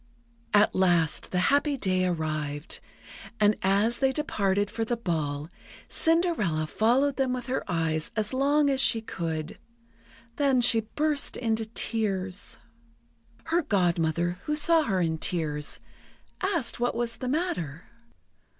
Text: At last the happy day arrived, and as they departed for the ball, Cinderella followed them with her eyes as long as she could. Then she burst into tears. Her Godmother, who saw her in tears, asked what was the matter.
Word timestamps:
At 0.51 0.73
last 0.73 1.29
the 1.29 1.37
happy 1.53 1.77
day 1.77 2.07
arrived, 2.07 2.79
and 3.39 3.55
as 3.61 3.99
they 3.99 4.11
departed 4.11 4.71
for 4.71 4.83
the 4.83 4.97
ball, 4.97 5.47
Cinderella 5.89 6.65
followed 6.65 7.17
them 7.17 7.33
with 7.33 7.45
her 7.45 7.63
eyes 7.67 8.09
as 8.15 8.33
long 8.33 8.67
as 8.71 8.81
she 8.81 8.99
could. 9.01 9.59
Then 10.37 10.59
she 10.59 10.79
burst 10.95 11.37
into 11.37 11.65
tears. 11.67 12.57
Her 13.43 13.61
Godmother, 13.61 14.39
who 14.45 14.55
saw 14.55 14.81
her 14.85 15.01
in 15.01 15.19
tears, 15.19 15.79
asked 16.41 16.79
what 16.79 16.95
was 16.95 17.17
the 17.17 17.29
matter. 17.29 17.83